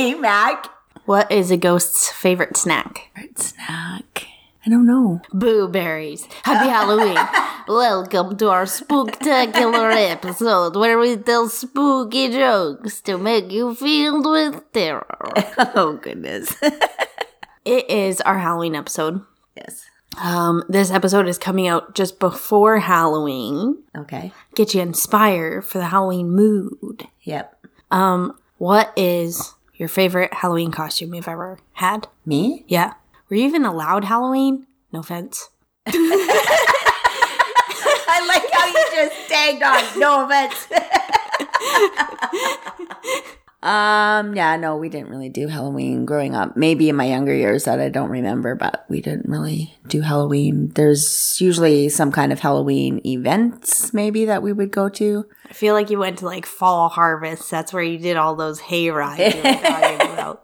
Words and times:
Mac. 0.00 0.66
What 1.04 1.30
is 1.30 1.50
a 1.50 1.58
ghost's 1.58 2.08
favorite 2.10 2.56
snack? 2.56 3.10
Favorite 3.14 3.38
Snack. 3.38 4.26
I 4.64 4.70
don't 4.70 4.86
know. 4.86 5.20
Boo 5.30 5.68
berries. 5.68 6.26
Happy 6.42 6.70
Halloween. 6.70 7.18
Welcome 7.68 8.38
to 8.38 8.48
our 8.48 8.64
spooktacular 8.64 9.94
episode 10.10 10.74
where 10.76 10.98
we 10.98 11.16
tell 11.18 11.50
spooky 11.50 12.30
jokes 12.30 13.02
to 13.02 13.18
make 13.18 13.50
you 13.52 13.74
filled 13.74 14.24
with 14.24 14.72
terror. 14.72 15.04
Oh, 15.74 15.98
goodness. 16.02 16.56
It 17.66 17.90
is 17.90 18.22
our 18.22 18.38
Halloween 18.38 18.74
episode. 18.76 19.20
yes. 19.54 19.84
Um, 20.18 20.64
this 20.68 20.90
episode 20.90 21.28
is 21.28 21.36
coming 21.36 21.68
out 21.68 21.94
just 21.94 22.18
before 22.18 22.78
Halloween. 22.80 23.82
Okay. 23.94 24.32
Get 24.54 24.72
you 24.74 24.80
inspired 24.80 25.66
for 25.66 25.76
the 25.78 25.84
Halloween 25.86 26.30
mood. 26.30 27.06
Yep. 27.22 27.66
Um, 27.90 28.36
what 28.56 28.92
is 28.96 29.54
your 29.80 29.88
favorite 29.88 30.32
Halloween 30.34 30.70
costume 30.70 31.14
you've 31.14 31.26
ever 31.26 31.58
had? 31.72 32.06
Me? 32.26 32.66
Yeah. 32.68 32.92
Were 33.30 33.36
you 33.36 33.46
even 33.46 33.64
allowed 33.64 34.04
Halloween? 34.04 34.66
No 34.92 35.00
offense. 35.00 35.48
I 35.86 35.96
like 38.28 38.44
how 38.52 38.66
you 38.66 38.84
just 38.92 39.26
tagged 39.30 39.62
on. 39.62 39.98
No 39.98 40.26
offense. 40.26 40.68
um, 43.62 44.34
yeah, 44.34 44.56
no, 44.56 44.76
we 44.78 44.88
didn't 44.88 45.10
really 45.10 45.28
do 45.28 45.46
Halloween 45.46 46.06
growing 46.06 46.34
up. 46.34 46.56
Maybe 46.56 46.88
in 46.88 46.96
my 46.96 47.04
younger 47.04 47.34
years 47.34 47.64
that 47.64 47.78
I 47.78 47.90
don't 47.90 48.08
remember, 48.08 48.54
but 48.54 48.86
we 48.88 49.02
didn't 49.02 49.28
really 49.28 49.76
do 49.86 50.00
Halloween. 50.00 50.68
There's 50.74 51.38
usually 51.40 51.90
some 51.90 52.10
kind 52.10 52.32
of 52.32 52.40
Halloween 52.40 53.02
events 53.04 53.92
maybe 53.92 54.24
that 54.24 54.42
we 54.42 54.54
would 54.54 54.70
go 54.70 54.88
to. 54.90 55.26
I 55.48 55.52
feel 55.52 55.74
like 55.74 55.90
you 55.90 55.98
went 55.98 56.18
to 56.20 56.24
like 56.24 56.46
fall 56.46 56.88
harvest. 56.88 57.50
That's 57.50 57.72
where 57.72 57.82
you 57.82 57.98
did 57.98 58.16
all 58.16 58.34
those 58.34 58.60
hay 58.60 58.90
rides. 58.90 59.34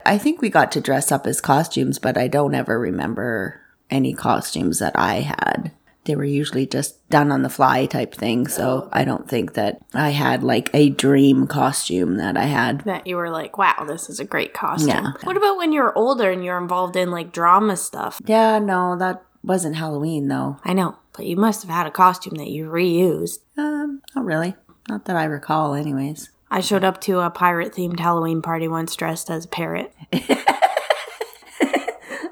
I 0.05 0.19
think 0.19 0.43
we 0.43 0.51
got 0.51 0.71
to 0.73 0.81
dress 0.83 1.11
up 1.11 1.27
as 1.27 1.41
costumes, 1.41 1.99
but 1.99 2.19
I 2.19 2.29
don't 2.29 2.55
ever 2.55 2.79
remember 2.79 3.63
any 3.89 4.13
costumes 4.13 4.79
that 4.81 4.93
I 4.95 5.21
had. 5.21 5.73
They 6.07 6.17
were 6.17 6.25
usually 6.25 6.67
just 6.67 7.09
done 7.11 7.31
on 7.31 7.43
the 7.43 7.49
fly 7.51 7.87
type 7.87 8.15
thing, 8.15 8.47
so 8.49 8.89
I 8.93 9.05
don't 9.05 9.29
think 9.29 9.55
that 9.55 9.81
I 9.93 10.11
had 10.11 10.43
like 10.43 10.71
a 10.73 10.89
dream 10.91 11.47
costume 11.47 12.17
that 12.17 12.37
I 12.37 12.45
had. 12.45 12.81
That 12.83 13.07
you 13.07 13.17
were 13.17 13.31
like, 13.31 13.59
wow, 13.59 13.85
this 13.87 14.09
is 14.09 14.19
a 14.19 14.25
great 14.25 14.55
costume. 14.55 14.89
Yeah. 14.89 15.13
What 15.25 15.37
about 15.37 15.57
when 15.59 15.73
you're 15.73 15.97
older 15.97 16.31
and 16.31 16.45
you're 16.45 16.59
involved 16.59 16.97
in 16.97 17.11
like 17.11 17.33
drama 17.33 17.77
stuff? 17.77 18.21
Yeah, 18.25 18.59
no, 18.59 18.97
that 18.99 19.23
wasn't 19.43 19.77
Halloween 19.77 20.29
though. 20.29 20.59
I 20.65 20.73
know, 20.73 20.97
but 21.13 21.27
you 21.27 21.37
must 21.37 21.63
have 21.63 21.71
had 21.71 21.87
a 21.87 21.91
costume 21.91 22.37
that 22.37 22.49
you 22.51 22.67
reused. 22.67 23.39
Um, 23.57 24.01
not 24.15 24.25
really. 24.25 24.55
Not 24.89 25.05
that 25.07 25.17
I 25.17 25.25
recall, 25.25 25.75
anyways. 25.75 26.31
I 26.51 26.61
showed 26.61 26.85
up 26.85 27.01
to 27.03 27.19
a 27.21 27.29
pirate 27.31 27.75
themed 27.75 27.99
Halloween 27.99 28.41
party 28.41 28.69
once 28.69 28.95
dressed 28.95 29.29
as 29.31 29.45
a 29.45 29.49
parrot. 29.49 29.93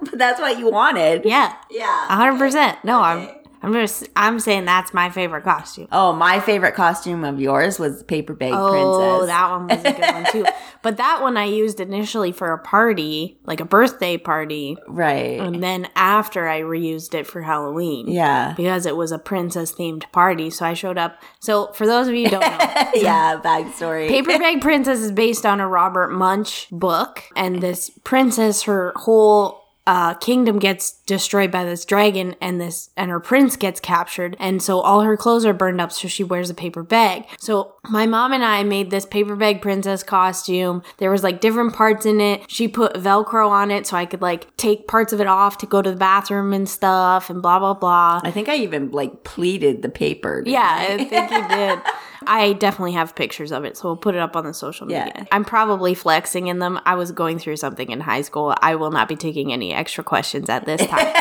But 0.00 0.18
that's 0.20 0.38
what 0.40 0.58
you 0.60 0.70
wanted. 0.70 1.24
Yeah, 1.24 1.54
Yeah. 1.70 2.06
a 2.08 2.14
hundred 2.14 2.38
percent. 2.38 2.78
No, 2.84 3.00
I'm, 3.00 3.28
I'm 3.64 3.72
just, 3.72 4.08
I'm 4.14 4.38
saying 4.40 4.64
that's 4.66 4.92
my 4.92 5.10
favorite 5.10 5.42
costume. 5.44 5.88
Oh, 5.90 6.12
my 6.12 6.40
favorite 6.40 6.74
costume 6.74 7.24
of 7.24 7.40
yours 7.40 7.78
was 7.78 8.02
Paper 8.04 8.34
Bag 8.34 8.52
Oh, 8.54 8.70
Princess. 8.70 9.28
that 9.28 9.50
one 9.50 9.66
was 9.68 9.78
a 9.84 9.92
good 9.92 10.14
one 10.14 10.32
too. 10.32 10.44
But 10.82 10.98
that 10.98 11.22
one 11.22 11.38
I 11.38 11.44
used 11.46 11.80
initially 11.80 12.30
for 12.30 12.52
a 12.52 12.58
party, 12.58 13.38
like 13.46 13.60
a 13.60 13.64
birthday 13.64 14.18
party, 14.18 14.76
right. 14.86 15.40
and 15.40 15.62
then 15.62 15.88
after 15.96 16.46
I 16.46 16.60
reused 16.60 17.14
it 17.14 17.26
for 17.26 17.40
Halloween. 17.40 18.06
yeah. 18.06 18.52
Because 18.54 18.84
it 18.84 18.94
was 18.94 19.10
a 19.10 19.18
princess 19.18 19.72
themed 19.72 20.04
party, 20.12 20.50
so 20.50 20.66
I 20.66 20.74
showed 20.74 20.98
up. 20.98 21.22
So 21.40 21.72
for 21.72 21.86
those 21.86 22.06
of 22.08 22.14
you 22.14 22.24
who 22.26 22.32
don't 22.32 22.42
know, 22.42 22.90
yeah, 22.96 23.40
backstory. 23.42 24.08
Paper 24.10 24.38
Bag 24.38 24.60
Princess 24.60 24.98
is 24.98 25.10
based 25.10 25.46
on 25.46 25.58
a 25.58 25.66
Robert 25.66 26.10
Munsch 26.12 26.66
book, 26.70 27.22
and 27.34 27.62
this 27.62 27.88
princess, 28.04 28.64
her 28.64 28.92
whole 28.96 29.63
uh, 29.86 30.14
kingdom 30.14 30.58
gets 30.58 30.92
destroyed 31.06 31.50
by 31.50 31.64
this 31.64 31.84
dragon, 31.84 32.34
and 32.40 32.60
this 32.60 32.90
and 32.96 33.10
her 33.10 33.20
prince 33.20 33.56
gets 33.56 33.80
captured, 33.80 34.36
and 34.38 34.62
so 34.62 34.80
all 34.80 35.02
her 35.02 35.16
clothes 35.16 35.44
are 35.44 35.52
burned 35.52 35.80
up. 35.80 35.92
So 35.92 36.08
she 36.08 36.24
wears 36.24 36.48
a 36.48 36.54
paper 36.54 36.82
bag. 36.82 37.26
So 37.38 37.74
my 37.90 38.06
mom 38.06 38.32
and 38.32 38.44
I 38.44 38.62
made 38.62 38.90
this 38.90 39.04
paper 39.04 39.36
bag 39.36 39.60
princess 39.60 40.02
costume. 40.02 40.82
There 40.98 41.10
was 41.10 41.22
like 41.22 41.40
different 41.40 41.74
parts 41.74 42.06
in 42.06 42.20
it. 42.20 42.50
She 42.50 42.66
put 42.66 42.94
Velcro 42.94 43.48
on 43.50 43.70
it, 43.70 43.86
so 43.86 43.96
I 43.96 44.06
could 44.06 44.22
like 44.22 44.56
take 44.56 44.88
parts 44.88 45.12
of 45.12 45.20
it 45.20 45.26
off 45.26 45.58
to 45.58 45.66
go 45.66 45.82
to 45.82 45.90
the 45.90 45.96
bathroom 45.96 46.52
and 46.52 46.68
stuff, 46.68 47.28
and 47.28 47.42
blah 47.42 47.58
blah 47.58 47.74
blah. 47.74 48.20
I 48.24 48.30
think 48.30 48.48
I 48.48 48.56
even 48.56 48.90
like 48.90 49.24
pleated 49.24 49.82
the 49.82 49.90
paper. 49.90 50.42
Yeah, 50.46 50.62
I? 50.62 50.94
I 50.94 51.04
think 51.04 51.30
you 51.30 51.48
did. 51.48 51.78
I 52.26 52.52
definitely 52.54 52.92
have 52.92 53.14
pictures 53.14 53.52
of 53.52 53.64
it, 53.64 53.76
so 53.76 53.88
we'll 53.88 53.96
put 53.96 54.14
it 54.14 54.20
up 54.20 54.36
on 54.36 54.44
the 54.44 54.54
social 54.54 54.86
media. 54.86 55.12
Yeah. 55.14 55.24
I'm 55.32 55.44
probably 55.44 55.94
flexing 55.94 56.46
in 56.46 56.58
them. 56.58 56.80
I 56.84 56.94
was 56.94 57.12
going 57.12 57.38
through 57.38 57.56
something 57.56 57.90
in 57.90 58.00
high 58.00 58.22
school. 58.22 58.54
I 58.60 58.74
will 58.74 58.90
not 58.90 59.08
be 59.08 59.16
taking 59.16 59.52
any 59.52 59.72
extra 59.72 60.04
questions 60.04 60.48
at 60.48 60.66
this 60.66 60.84
time. 60.86 61.14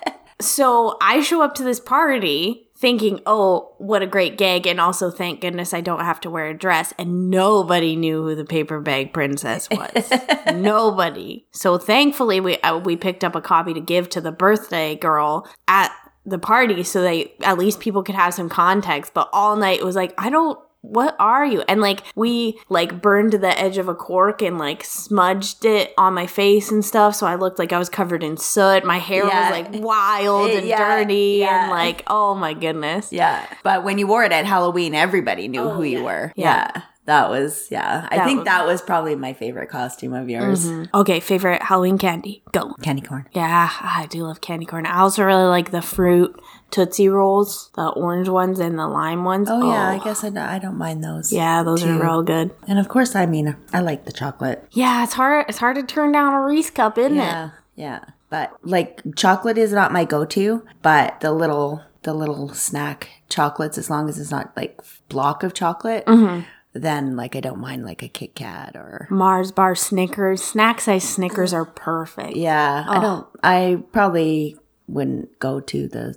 so 0.40 0.96
I 1.00 1.20
show 1.20 1.42
up 1.42 1.54
to 1.56 1.64
this 1.64 1.80
party 1.80 2.64
thinking, 2.76 3.20
oh, 3.24 3.72
what 3.78 4.02
a 4.02 4.06
great 4.06 4.36
gag. 4.36 4.66
And 4.66 4.80
also, 4.80 5.10
thank 5.10 5.40
goodness 5.40 5.72
I 5.72 5.80
don't 5.80 6.04
have 6.04 6.20
to 6.20 6.30
wear 6.30 6.48
a 6.48 6.54
dress. 6.54 6.92
And 6.98 7.30
nobody 7.30 7.96
knew 7.96 8.22
who 8.22 8.34
the 8.34 8.44
paper 8.44 8.80
bag 8.80 9.12
princess 9.12 9.68
was. 9.70 10.12
nobody. 10.54 11.46
So 11.52 11.78
thankfully, 11.78 12.40
we, 12.40 12.58
uh, 12.58 12.78
we 12.78 12.96
picked 12.96 13.24
up 13.24 13.34
a 13.34 13.40
copy 13.40 13.72
to 13.74 13.80
give 13.80 14.08
to 14.10 14.20
the 14.20 14.32
birthday 14.32 14.96
girl 14.96 15.48
at 15.68 15.92
the 16.26 16.38
party 16.38 16.82
so 16.82 17.02
they 17.02 17.32
at 17.42 17.58
least 17.58 17.80
people 17.80 18.02
could 18.02 18.14
have 18.14 18.34
some 18.34 18.48
context. 18.48 19.12
But 19.14 19.28
all 19.32 19.56
night 19.56 19.80
it 19.80 19.84
was 19.84 19.96
like, 19.96 20.14
I 20.18 20.30
don't. 20.30 20.58
What 20.86 21.16
are 21.18 21.46
you? 21.46 21.62
And 21.66 21.80
like 21.80 22.02
we 22.14 22.60
like 22.68 23.00
burned 23.00 23.32
the 23.32 23.58
edge 23.58 23.78
of 23.78 23.88
a 23.88 23.94
cork 23.94 24.42
and 24.42 24.58
like 24.58 24.84
smudged 24.84 25.64
it 25.64 25.94
on 25.96 26.12
my 26.12 26.26
face 26.26 26.70
and 26.70 26.84
stuff, 26.84 27.14
so 27.14 27.26
I 27.26 27.36
looked 27.36 27.58
like 27.58 27.72
I 27.72 27.78
was 27.78 27.88
covered 27.88 28.22
in 28.22 28.36
soot. 28.36 28.84
My 28.84 28.98
hair 28.98 29.24
Yeah. 29.26 29.48
was 29.50 29.58
like 29.58 29.82
wild 29.82 30.50
and 30.50 30.66
Yeah, 30.66 30.98
dirty 30.98 31.36
yeah. 31.40 31.62
and 31.62 31.70
like 31.70 32.02
oh 32.06 32.34
my 32.34 32.52
goodness. 32.52 33.10
Yeah. 33.14 33.46
But 33.62 33.82
when 33.82 33.96
you 33.96 34.06
wore 34.06 34.24
it 34.24 34.32
at 34.32 34.44
Halloween, 34.44 34.94
everybody 34.94 35.48
knew 35.48 35.62
who 35.62 35.80
oh, 35.80 35.82
you 35.84 36.02
were. 36.04 36.26
Oh, 36.28 36.32
Yeah. 36.36 36.82
Yeah. 37.06 37.20
That 37.22 37.30
was, 37.30 37.68
yeah. 37.70 38.08
I 38.10 38.16
That 38.16 38.24
think 38.26 38.38
was- 38.40 38.44
that 38.46 38.66
was 38.66 38.80
probably 38.82 39.14
my 39.14 39.32
favorite 39.34 39.68
costume 39.68 40.14
of 40.14 40.28
yours. 40.30 40.66
Okay, 40.94 41.20
favorite 41.20 41.62
Halloween 41.62 41.98
candy. 41.98 42.42
Go. 42.52 42.72
Candy 42.82 43.02
corn. 43.02 43.28
Yeah, 43.32 43.68
I 43.80 44.06
do 44.10 44.22
love 44.24 44.40
candy 44.40 44.64
corn. 44.66 44.86
I 44.86 45.00
also 45.00 45.22
really 45.24 45.44
like 45.44 45.70
the 45.70 45.82
fruit 45.82 46.40
Tootsie 46.70 47.08
Rolls, 47.08 47.70
the 47.76 47.88
orange 47.88 48.28
ones 48.28 48.58
and 48.58 48.78
the 48.78 48.88
lime 48.88 49.22
ones. 49.24 49.48
Oh, 49.50 49.70
yeah. 49.70 49.90
I 49.90 49.98
guess 50.02 50.24
I, 50.24 50.30
don't- 50.30 50.38
I 50.38 50.58
don't 50.58 50.78
mind 50.78 51.04
those. 51.04 51.32
Yeah, 51.32 51.62
those 51.62 51.84
are 51.84 51.92
real 52.02 52.22
good. 52.22 52.52
And 52.66 52.78
of 52.78 52.88
course, 52.88 53.14
I 53.14 53.26
mean, 53.26 53.54
I 53.72 53.80
like 53.80 54.06
the 54.06 54.12
chocolate. 54.12 54.66
Yeah, 54.72 55.04
it's 55.04 55.12
hard. 55.12 55.46
It's 55.48 55.58
hard 55.58 55.76
to 55.76 55.82
turn 55.82 56.10
down 56.12 56.32
a 56.32 56.42
Reese 56.42 56.70
cup, 56.70 56.96
isn't 56.98 57.12
it? 57.12 57.16
Yeah. 57.16 57.50
Yeah. 57.76 58.00
But 58.30 58.56
like 58.62 59.02
chocolate 59.14 59.58
is 59.58 59.72
not 59.72 59.92
my 59.92 60.04
go 60.04 60.24
to, 60.24 60.64
but 60.82 61.20
the 61.20 61.32
little, 61.32 61.82
the 62.02 62.14
little 62.14 62.52
snack 62.54 63.08
chocolates, 63.28 63.78
as 63.78 63.88
long 63.90 64.08
as 64.08 64.18
it's 64.18 64.30
not 64.30 64.52
like 64.56 64.80
block 65.08 65.42
of 65.44 65.54
chocolate, 65.54 66.04
Mm-hmm. 66.06 66.40
Then 66.74 67.16
like 67.16 67.36
I 67.36 67.40
don't 67.40 67.60
mind 67.60 67.84
like 67.84 68.02
a 68.02 68.08
Kit 68.08 68.34
Kat 68.34 68.76
or. 68.76 69.06
Mars 69.10 69.52
bar 69.52 69.74
Snickers, 69.74 70.42
snack 70.42 70.80
size 70.80 71.04
Snickers 71.04 71.52
are 71.54 71.64
perfect. 71.64 72.36
Yeah. 72.36 72.84
I 72.86 73.00
don't, 73.00 73.26
I 73.42 73.82
probably 73.92 74.58
wouldn't 74.86 75.38
go 75.38 75.60
to 75.60 75.88
the 75.88 76.16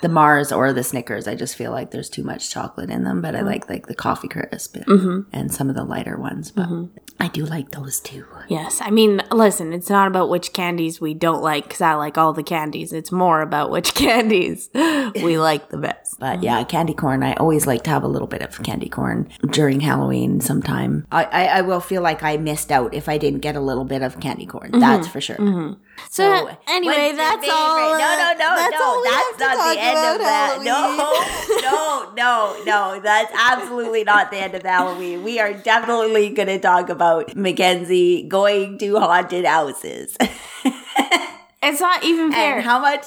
the 0.00 0.08
Mars 0.08 0.50
or 0.50 0.72
the 0.72 0.82
Snickers. 0.82 1.28
I 1.28 1.34
just 1.34 1.56
feel 1.56 1.70
like 1.70 1.90
there's 1.90 2.08
too 2.08 2.22
much 2.22 2.50
chocolate 2.50 2.90
in 2.90 3.04
them, 3.04 3.20
but 3.20 3.34
I 3.34 3.38
mm-hmm. 3.38 3.48
like 3.48 3.68
like 3.68 3.86
the 3.86 3.94
coffee 3.94 4.28
crisp 4.28 4.76
and, 4.76 5.26
and 5.32 5.52
some 5.52 5.68
of 5.68 5.74
the 5.74 5.84
lighter 5.84 6.18
ones. 6.18 6.50
But 6.50 6.68
mm-hmm. 6.68 6.96
I 7.20 7.28
do 7.28 7.44
like 7.44 7.70
those 7.70 8.00
too. 8.00 8.26
Yes, 8.48 8.80
I 8.80 8.90
mean, 8.90 9.22
listen, 9.30 9.72
it's 9.72 9.90
not 9.90 10.08
about 10.08 10.30
which 10.30 10.52
candies 10.52 11.00
we 11.00 11.12
don't 11.12 11.42
like 11.42 11.64
because 11.64 11.82
I 11.82 11.94
like 11.94 12.16
all 12.16 12.32
the 12.32 12.42
candies. 12.42 12.92
It's 12.92 13.12
more 13.12 13.42
about 13.42 13.70
which 13.70 13.94
candies 13.94 14.70
we 14.74 15.38
like 15.38 15.68
the 15.68 15.76
best. 15.76 16.18
But 16.18 16.42
yeah, 16.42 16.64
candy 16.64 16.94
corn. 16.94 17.22
I 17.22 17.34
always 17.34 17.66
like 17.66 17.84
to 17.84 17.90
have 17.90 18.02
a 18.02 18.08
little 18.08 18.26
bit 18.26 18.42
of 18.42 18.62
candy 18.62 18.88
corn 18.88 19.30
during 19.50 19.80
Halloween. 19.80 20.40
Sometime 20.40 21.06
I, 21.12 21.24
I, 21.24 21.44
I 21.46 21.60
will 21.60 21.80
feel 21.80 22.02
like 22.02 22.22
I 22.22 22.38
missed 22.38 22.72
out 22.72 22.94
if 22.94 23.08
I 23.08 23.18
didn't 23.18 23.40
get 23.40 23.54
a 23.54 23.60
little 23.60 23.84
bit 23.84 24.02
of 24.02 24.18
candy 24.20 24.46
corn. 24.46 24.70
Mm-hmm. 24.70 24.80
That's 24.80 25.06
for 25.06 25.20
sure. 25.20 25.36
Mm-hmm. 25.36 25.74
So, 26.08 26.48
anyway, 26.66 27.12
that's 27.14 27.48
all. 27.50 27.76
No, 27.76 27.98
no, 27.98 28.32
no, 28.38 28.46
uh, 28.46 28.56
that's 28.56 28.72
no. 28.72 29.04
That's 29.04 29.38
not 29.38 29.74
the 29.74 29.80
end 29.80 29.98
of 29.98 30.16
about 30.16 30.18
that. 30.20 30.58
No, 30.64 32.14
no, 32.14 32.14
no, 32.14 32.64
no. 32.64 33.00
That's 33.00 33.32
absolutely 33.34 34.04
not 34.04 34.30
the 34.30 34.38
end 34.38 34.54
of 34.54 34.62
Halloween. 34.62 35.22
We 35.22 35.38
are 35.38 35.52
definitely 35.52 36.30
going 36.30 36.48
to 36.48 36.58
talk 36.58 36.88
about 36.88 37.09
Mackenzie 37.34 38.22
going 38.28 38.78
to 38.78 38.98
haunted 38.98 39.44
houses 39.44 40.16
It's 41.62 41.80
not 41.80 42.04
even 42.04 42.32
fair. 42.32 42.56
and 42.56 42.64
how 42.64 42.78
much 42.80 43.04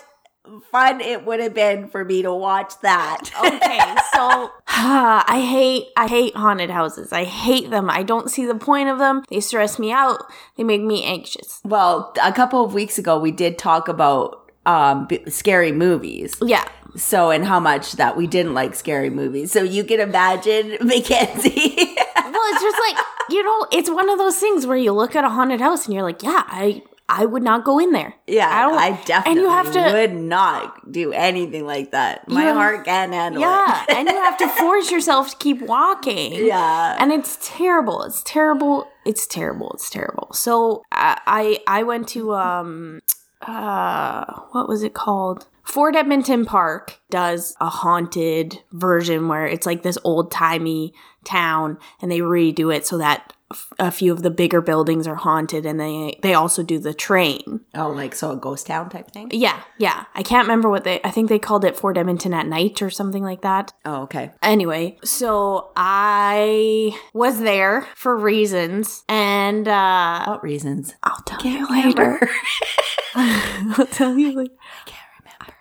fun 0.72 1.02
it 1.02 1.26
would 1.26 1.40
have 1.40 1.54
been 1.56 1.88
for 1.88 2.06
me 2.06 2.22
to 2.22 2.32
watch 2.34 2.74
that. 2.82 3.22
okay, 3.40 3.80
so 4.14 4.52
I 4.68 5.42
hate 5.50 5.88
I 5.98 6.08
hate 6.08 6.36
haunted 6.36 6.70
houses. 6.70 7.12
I 7.12 7.24
hate 7.24 7.72
them. 7.72 7.90
I 7.90 8.04
don't 8.04 8.30
see 8.30 8.46
the 8.46 8.54
point 8.56 8.90
of 8.90 9.00
them. 9.00 9.24
They 9.30 9.40
stress 9.40 9.80
me 9.80 9.92
out. 9.92 10.20
They 10.56 10.64
make 10.64 10.82
me 10.84 11.04
anxious. 11.04 11.62
Well, 11.64 12.14
a 12.22 12.32
couple 12.32 12.64
of 12.64 12.74
weeks 12.76 12.98
ago, 13.00 13.18
we 13.20 13.32
did 13.32 13.58
talk 13.58 13.88
about 13.88 14.52
um, 14.68 15.08
b- 15.08 15.24
scary 15.30 15.72
movies. 15.72 16.36
Yeah. 16.42 16.64
So, 16.96 17.32
and 17.32 17.44
how 17.46 17.60
much 17.60 17.94
that 17.94 18.16
we 18.16 18.28
didn't 18.28 18.54
like 18.54 18.76
scary 18.76 19.10
movies. 19.10 19.52
So, 19.52 19.64
you 19.64 19.84
can 19.84 20.00
imagine 20.00 20.78
Mackenzie. 20.82 21.76
Well, 22.16 22.54
it's 22.54 22.62
just 22.62 22.78
like 22.88 23.06
you 23.34 23.44
know, 23.44 23.68
it's 23.72 23.90
one 23.90 24.10
of 24.10 24.18
those 24.18 24.38
things 24.38 24.66
where 24.68 24.78
you 24.78 24.92
look 24.94 25.16
at 25.16 25.24
a 25.26 25.30
haunted 25.30 25.60
house 25.60 25.86
and 25.86 25.94
you're 25.94 26.04
like, 26.04 26.24
yeah, 26.24 26.44
I 26.48 26.84
I 27.10 27.26
would 27.26 27.44
not 27.44 27.66
go 27.66 27.80
in 27.80 27.92
there. 27.92 28.14
Yeah, 28.28 28.48
I 28.50 28.62
don't- 28.62 28.80
I, 28.80 28.90
definitely 29.06 29.32
and 29.32 29.42
you 29.42 29.50
have 29.50 29.72
to- 29.74 29.92
would 29.94 30.14
not 30.16 30.90
do 30.92 31.12
anything 31.12 31.66
like 31.68 31.92
that. 31.92 32.28
My 32.30 32.48
You- 32.48 32.54
heart 32.54 32.86
can't 32.86 33.14
handle 33.14 33.42
Yeah, 33.42 33.84
it. 33.90 33.90
and 33.98 34.08
you 34.08 34.16
have 34.16 34.38
to 34.38 34.48
force 34.48 34.90
yourself 34.90 35.32
to 35.32 35.38
keep 35.38 35.62
walking. 35.62 36.34
Yeah. 36.46 36.96
and 37.00 37.12
it's 37.12 37.38
terrible. 37.42 38.04
It's 38.04 38.24
terrible. 38.24 38.88
It's 39.06 39.28
terrible. 39.28 39.72
It's 39.74 39.90
terrible. 39.90 40.30
So 40.34 40.84
I 40.94 41.20
I, 41.68 41.80
I 41.80 41.84
went 41.84 42.08
to 42.16 42.34
um 42.36 43.02
uh 43.42 44.24
what 44.52 44.70
was 44.70 44.84
it 44.84 44.94
called? 44.94 45.48
Fort 45.64 45.96
Edmonton 45.96 46.46
Park 46.46 47.00
does 47.10 47.56
a 47.60 47.70
haunted 47.70 48.60
version 48.72 49.28
where 49.28 49.46
it's 49.48 49.66
like 49.66 49.82
this 49.84 49.98
old 50.04 50.32
timey 50.32 50.94
town, 51.24 51.78
and 52.02 52.12
they 52.12 52.20
redo 52.20 52.74
it 52.76 52.86
so 52.86 52.98
that 52.98 53.34
a 53.78 53.92
few 53.92 54.12
of 54.12 54.24
the 54.24 54.30
bigger 54.32 54.62
buildings 54.62 55.08
are 55.08 55.16
haunted, 55.16 55.66
and 55.66 55.80
they 55.80 56.20
they 56.22 56.34
also 56.34 56.64
do 56.64 56.80
the 56.80 56.94
train. 56.94 57.62
Oh, 57.76 57.90
like 57.90 58.14
so 58.16 58.32
a 58.32 58.36
ghost 58.36 58.68
town 58.68 58.90
type 58.90 59.12
thing? 59.12 59.30
Yeah, 59.32 59.62
yeah. 59.78 60.06
I 60.16 60.24
can't 60.24 60.48
remember 60.48 60.70
what 60.70 60.84
they. 60.84 61.00
I 61.04 61.12
think 61.12 61.30
they 61.30 61.40
called 61.40 61.64
it 61.64 61.78
Fort 61.78 61.98
Edmonton 61.98 62.34
at 62.34 62.48
night 62.48 62.82
or 62.82 62.90
something 62.90 63.24
like 63.24 63.42
that. 63.42 63.74
Oh, 63.86 64.04
okay. 64.04 64.32
Anyway, 64.42 64.98
so 65.04 65.72
I 65.76 66.98
was 67.14 67.40
there 67.40 67.88
for 67.96 68.18
reasons, 68.18 69.04
and 69.08 69.68
uh, 69.68 70.26
What 70.26 70.44
reasons? 70.44 70.96
I'll 71.04 71.22
tell 71.22 71.46
you 71.46 71.68
later. 71.70 72.30
I'll 73.16 73.88
tell 73.88 74.18
you 74.18 74.32
later. 74.34 74.54
can't 74.86 75.00
remember. 75.20 75.54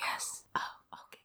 Yes. 0.00 0.44
Oh, 0.54 0.60
okay. 1.06 1.20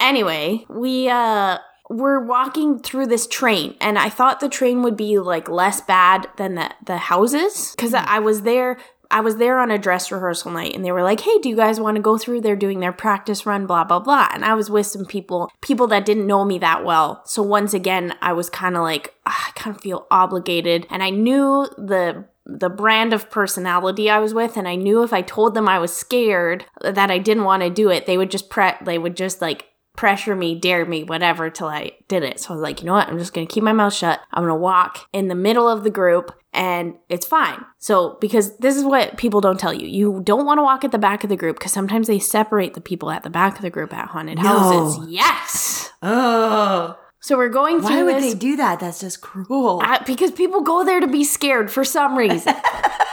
Anyway, 0.00 0.64
we 0.68 1.08
uh 1.08 1.58
were 1.90 2.24
walking 2.24 2.78
through 2.78 3.06
this 3.06 3.26
train, 3.26 3.74
and 3.80 3.98
I 3.98 4.08
thought 4.08 4.40
the 4.40 4.48
train 4.48 4.82
would 4.82 4.96
be 4.96 5.18
like 5.18 5.48
less 5.48 5.80
bad 5.80 6.28
than 6.36 6.54
the 6.54 6.70
the 6.84 6.96
houses 6.96 7.74
because 7.76 7.94
I 7.94 8.20
was 8.20 8.42
there. 8.42 8.78
I 9.12 9.22
was 9.22 9.38
there 9.38 9.58
on 9.58 9.72
a 9.72 9.78
dress 9.78 10.12
rehearsal 10.12 10.52
night 10.52 10.76
and 10.76 10.84
they 10.84 10.92
were 10.92 11.02
like, 11.02 11.20
"Hey, 11.22 11.36
do 11.38 11.48
you 11.48 11.56
guys 11.56 11.80
want 11.80 11.96
to 11.96 12.02
go 12.02 12.16
through? 12.16 12.42
They're 12.42 12.54
doing 12.54 12.78
their 12.78 12.92
practice 12.92 13.44
run, 13.44 13.66
blah 13.66 13.82
blah 13.82 13.98
blah." 13.98 14.28
And 14.32 14.44
I 14.44 14.54
was 14.54 14.70
with 14.70 14.86
some 14.86 15.04
people, 15.04 15.50
people 15.60 15.88
that 15.88 16.04
didn't 16.04 16.28
know 16.28 16.44
me 16.44 16.58
that 16.60 16.84
well. 16.84 17.22
So 17.24 17.42
once 17.42 17.74
again, 17.74 18.14
I 18.22 18.32
was 18.32 18.48
kind 18.48 18.76
of 18.76 18.82
like, 18.82 19.14
ah, 19.26 19.48
I 19.48 19.50
kind 19.58 19.74
of 19.74 19.82
feel 19.82 20.06
obligated, 20.12 20.86
and 20.90 21.02
I 21.02 21.10
knew 21.10 21.66
the 21.76 22.26
the 22.46 22.70
brand 22.70 23.12
of 23.12 23.30
personality 23.30 24.08
I 24.08 24.20
was 24.20 24.32
with, 24.32 24.56
and 24.56 24.68
I 24.68 24.76
knew 24.76 25.02
if 25.02 25.12
I 25.12 25.22
told 25.22 25.54
them 25.54 25.68
I 25.68 25.80
was 25.80 25.92
scared 25.92 26.64
that 26.80 27.10
I 27.10 27.18
didn't 27.18 27.44
want 27.44 27.64
to 27.64 27.70
do 27.70 27.90
it, 27.90 28.06
they 28.06 28.16
would 28.16 28.30
just 28.30 28.48
pre 28.48 28.70
they 28.80 28.96
would 28.98 29.16
just 29.16 29.40
like 29.42 29.66
pressure 30.00 30.34
me, 30.34 30.54
dare 30.54 30.86
me, 30.86 31.04
whatever, 31.04 31.50
till 31.50 31.66
I 31.66 31.92
did 32.08 32.22
it. 32.22 32.40
So 32.40 32.48
I 32.48 32.52
was 32.54 32.62
like, 32.62 32.80
you 32.80 32.86
know 32.86 32.94
what? 32.94 33.10
I'm 33.10 33.18
just 33.18 33.34
gonna 33.34 33.46
keep 33.46 33.62
my 33.62 33.74
mouth 33.74 33.92
shut. 33.92 34.18
I'm 34.32 34.42
gonna 34.44 34.56
walk 34.56 35.06
in 35.12 35.28
the 35.28 35.34
middle 35.34 35.68
of 35.68 35.84
the 35.84 35.90
group 35.90 36.32
and 36.54 36.94
it's 37.10 37.26
fine. 37.26 37.62
So, 37.76 38.16
because 38.18 38.56
this 38.56 38.78
is 38.78 38.82
what 38.82 39.18
people 39.18 39.42
don't 39.42 39.60
tell 39.60 39.74
you. 39.74 39.86
You 39.86 40.22
don't 40.24 40.46
want 40.46 40.56
to 40.56 40.62
walk 40.62 40.84
at 40.84 40.90
the 40.90 40.98
back 40.98 41.22
of 41.22 41.28
the 41.28 41.36
group 41.36 41.58
because 41.58 41.72
sometimes 41.72 42.06
they 42.06 42.18
separate 42.18 42.72
the 42.72 42.80
people 42.80 43.10
at 43.10 43.24
the 43.24 43.28
back 43.30 43.56
of 43.56 43.62
the 43.62 43.68
group 43.68 43.92
at 43.92 44.08
haunted 44.08 44.38
houses. 44.38 45.06
Yes. 45.06 45.92
Oh. 46.02 46.98
So 47.20 47.36
we're 47.36 47.50
going 47.50 47.80
through 47.80 47.90
Why 47.90 48.02
would 48.04 48.16
this 48.22 48.32
they 48.32 48.38
do 48.38 48.56
that? 48.56 48.80
That's 48.80 49.00
just 49.00 49.20
cruel. 49.20 49.82
I- 49.84 50.02
because 50.06 50.30
people 50.30 50.62
go 50.62 50.82
there 50.82 51.00
to 51.00 51.08
be 51.08 51.24
scared 51.24 51.70
for 51.70 51.84
some 51.84 52.16
reason. 52.16 52.54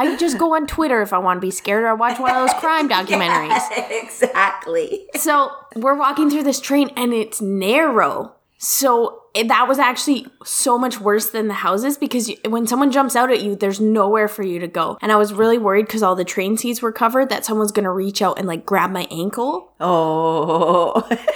I 0.00 0.16
just 0.16 0.38
go 0.38 0.54
on 0.54 0.66
Twitter 0.66 1.02
if 1.02 1.12
I 1.12 1.18
want 1.18 1.36
to 1.36 1.40
be 1.40 1.50
scared 1.50 1.84
or 1.84 1.88
I 1.88 1.92
watch 1.92 2.18
one 2.18 2.30
of 2.30 2.36
those 2.36 2.58
crime 2.60 2.88
documentaries. 2.90 3.62
exactly. 4.02 5.06
So 5.14 5.50
we're 5.76 5.94
walking 5.94 6.30
through 6.30 6.44
this 6.44 6.60
train 6.60 6.90
and 6.96 7.12
it's 7.12 7.40
narrow. 7.40 8.34
So 8.58 9.22
it, 9.34 9.48
that 9.48 9.68
was 9.68 9.78
actually 9.78 10.26
so 10.44 10.78
much 10.78 11.00
worse 11.00 11.30
than 11.30 11.48
the 11.48 11.54
houses 11.54 11.96
because 11.98 12.28
you, 12.28 12.36
when 12.48 12.66
someone 12.66 12.90
jumps 12.90 13.16
out 13.16 13.30
at 13.30 13.42
you, 13.42 13.56
there's 13.56 13.80
nowhere 13.80 14.28
for 14.28 14.42
you 14.42 14.58
to 14.58 14.68
go. 14.68 14.98
And 15.00 15.12
I 15.12 15.16
was 15.16 15.32
really 15.32 15.58
worried 15.58 15.86
because 15.86 16.02
all 16.02 16.14
the 16.14 16.24
train 16.24 16.56
seats 16.56 16.82
were 16.82 16.92
covered 16.92 17.28
that 17.28 17.44
someone's 17.44 17.72
gonna 17.72 17.92
reach 17.92 18.20
out 18.22 18.38
and 18.38 18.46
like 18.48 18.66
grab 18.66 18.90
my 18.90 19.06
ankle. 19.10 19.72
Oh. 19.80 21.08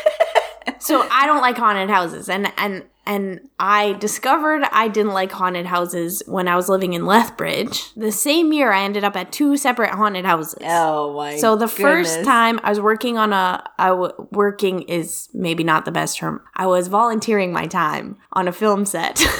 So 0.84 1.06
I 1.10 1.24
don't 1.24 1.40
like 1.40 1.56
haunted 1.56 1.88
houses, 1.88 2.28
and 2.28 2.52
and 2.58 2.84
and 3.06 3.40
I 3.58 3.92
discovered 3.94 4.62
I 4.72 4.88
didn't 4.88 5.12
like 5.12 5.30
haunted 5.32 5.66
houses 5.66 6.22
when 6.26 6.48
I 6.48 6.56
was 6.56 6.68
living 6.68 6.94
in 6.94 7.04
Lethbridge. 7.06 7.92
The 7.94 8.12
same 8.12 8.52
year, 8.52 8.72
I 8.72 8.82
ended 8.84 9.04
up 9.04 9.16
at 9.16 9.32
two 9.32 9.56
separate 9.56 9.90
haunted 9.90 10.24
houses. 10.24 10.58
oh 10.62 11.14
my. 11.14 11.36
So 11.36 11.56
the 11.56 11.68
first 11.68 12.24
time 12.24 12.60
I 12.62 12.70
was 12.70 12.80
working 12.80 13.18
on 13.18 13.32
a, 13.32 13.62
I 13.78 13.88
w- 13.88 14.28
working 14.32 14.82
is 14.82 15.28
maybe 15.34 15.64
not 15.64 15.84
the 15.84 15.92
best 15.92 16.18
term. 16.18 16.42
I 16.54 16.66
was 16.66 16.88
volunteering 16.88 17.52
my 17.52 17.66
time 17.66 18.16
on 18.32 18.48
a 18.48 18.52
film 18.52 18.84
set. 18.86 19.20